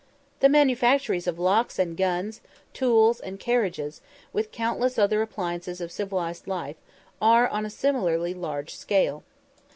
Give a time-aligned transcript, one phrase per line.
[0.39, 2.41] The manufactories of locks and guns,
[2.73, 4.01] tools, and carriages,
[4.33, 6.77] with countless other appliances of civilized life,
[7.21, 9.21] are on a similarly large scale.